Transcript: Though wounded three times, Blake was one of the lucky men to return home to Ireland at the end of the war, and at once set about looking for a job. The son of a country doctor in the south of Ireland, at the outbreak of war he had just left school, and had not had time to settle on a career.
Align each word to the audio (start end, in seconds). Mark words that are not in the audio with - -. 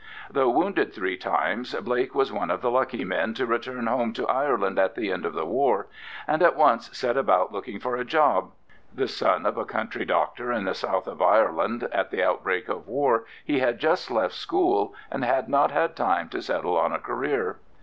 Though 0.31 0.49
wounded 0.49 0.95
three 0.95 1.15
times, 1.15 1.75
Blake 1.75 2.15
was 2.15 2.33
one 2.33 2.49
of 2.49 2.61
the 2.63 2.71
lucky 2.71 3.03
men 3.05 3.35
to 3.35 3.45
return 3.45 3.85
home 3.85 4.13
to 4.13 4.27
Ireland 4.27 4.79
at 4.79 4.95
the 4.95 5.11
end 5.11 5.27
of 5.27 5.33
the 5.35 5.45
war, 5.45 5.85
and 6.27 6.41
at 6.41 6.55
once 6.55 6.89
set 6.97 7.17
about 7.17 7.51
looking 7.51 7.79
for 7.79 7.95
a 7.95 8.03
job. 8.03 8.49
The 8.91 9.07
son 9.07 9.45
of 9.45 9.57
a 9.59 9.63
country 9.63 10.03
doctor 10.05 10.51
in 10.51 10.65
the 10.65 10.73
south 10.73 11.05
of 11.05 11.21
Ireland, 11.21 11.87
at 11.91 12.09
the 12.09 12.23
outbreak 12.23 12.67
of 12.67 12.87
war 12.87 13.25
he 13.45 13.59
had 13.59 13.77
just 13.77 14.09
left 14.09 14.33
school, 14.33 14.95
and 15.11 15.23
had 15.23 15.47
not 15.47 15.69
had 15.69 15.95
time 15.95 16.29
to 16.29 16.41
settle 16.41 16.75
on 16.79 16.91
a 16.91 16.97
career. 16.97 17.59